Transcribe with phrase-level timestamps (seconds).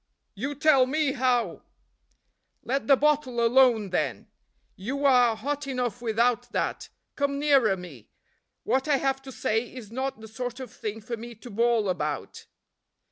[0.33, 1.61] "you, tell me how."
[2.63, 4.31] "Let the bottle alone, then;
[4.75, 6.89] you are hot enough without that.
[7.15, 8.09] Come nearer me.
[8.63, 11.51] What I have got to say is not the sort of thing for me to
[11.51, 12.47] bawl about.